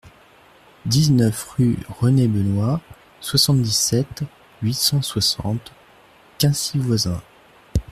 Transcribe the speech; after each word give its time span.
dix-neuf 0.87 1.49
rue 1.59 1.77
René 1.87 2.27
Benoist, 2.27 2.81
soixante-dix-sept, 3.19 4.23
huit 4.63 4.73
cent 4.73 5.03
soixante, 5.03 5.71
Quincy-Voisins 6.39 7.21